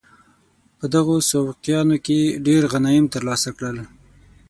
په 0.77 0.85
دغو 0.93 1.15
سوقیانو 1.31 1.97
کې 2.05 2.19
ډېر 2.45 2.61
غنایم 2.73 3.05
ترلاسه 3.15 3.49
کړل. 3.57 3.77